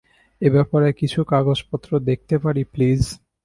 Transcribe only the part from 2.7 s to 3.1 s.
Please?